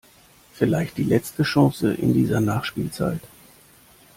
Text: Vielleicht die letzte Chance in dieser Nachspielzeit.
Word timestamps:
Vielleicht 0.53 0.97
die 0.97 1.03
letzte 1.03 1.43
Chance 1.43 1.93
in 1.93 2.15
dieser 2.15 2.39
Nachspielzeit. 2.41 3.19